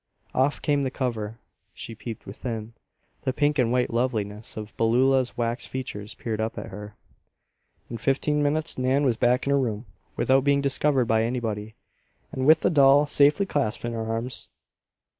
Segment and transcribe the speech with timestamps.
[0.33, 1.37] Off came the cover.
[1.75, 2.73] She peeped within.
[3.21, 6.95] The pink and white loveliness of Beulah's wax features peered up at her.
[7.87, 9.85] In fifteen minutes Nan was back in her room,
[10.15, 11.75] without being discovered by anybody,
[12.31, 14.49] and with the doll safely clasped in her arms.